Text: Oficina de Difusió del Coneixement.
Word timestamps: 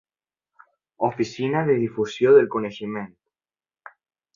Oficina 1.09 1.63
de 1.69 1.77
Difusió 1.85 2.35
del 2.41 2.51
Coneixement. 2.59 3.17